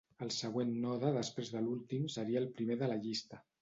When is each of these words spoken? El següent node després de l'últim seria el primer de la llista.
El 0.25 0.29
següent 0.35 0.71
node 0.85 1.13
després 1.19 1.53
de 1.59 1.63
l'últim 1.69 2.11
seria 2.17 2.45
el 2.45 2.53
primer 2.61 2.83
de 2.85 2.95
la 2.95 3.03
llista. 3.09 3.47